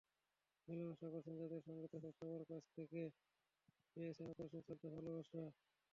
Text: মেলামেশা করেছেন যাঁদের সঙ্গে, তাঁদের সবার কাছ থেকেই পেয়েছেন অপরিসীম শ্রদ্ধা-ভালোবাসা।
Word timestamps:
মেলামেশা 0.67 1.07
করেছেন 1.09 1.35
যাঁদের 1.39 1.61
সঙ্গে, 1.61 1.87
তাঁদের 1.87 2.13
সবার 2.13 2.43
কাছ 2.45 2.63
থেকেই 2.75 3.09
পেয়েছেন 3.95 4.25
অপরিসীম 4.29 4.61
শ্রদ্ধা-ভালোবাসা। 4.61 5.41